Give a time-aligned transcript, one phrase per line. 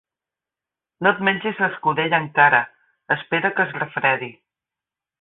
[1.07, 2.65] No et mengis l'escudella encara:
[3.19, 4.35] espera que es refredi.